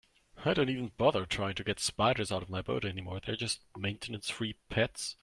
I 0.43 0.55
don't 0.55 0.69
even 0.71 0.93
bother 0.97 1.27
trying 1.27 1.53
to 1.53 1.63
get 1.63 1.79
spiders 1.79 2.31
out 2.31 2.41
of 2.41 2.49
my 2.49 2.63
boat 2.63 2.85
anymore, 2.85 3.19
they're 3.23 3.35
just 3.35 3.61
maintenance-free 3.77 4.55
pets. 4.67 5.15